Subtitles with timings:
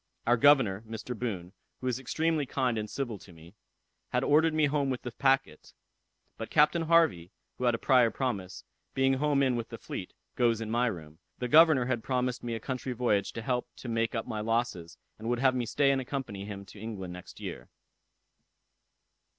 [0.25, 1.15] Our governor, Mr.
[1.15, 3.53] Boon, who is extremely kind and civil to me,
[4.09, 5.73] had ordered me home with the packet;
[6.39, 8.63] but Captain Harvey, who had a prior promise,
[8.95, 11.19] being come in with the fleet, goes in my room.
[11.37, 14.97] The governor had promised me a country voyage to help to make up my losses,
[15.19, 17.69] and would have me stay and accompany him to England next year."